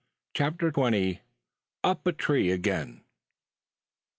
[0.33, 1.19] CHAPTER TWENTY.
[1.83, 3.03] UP A TREE AGAIN!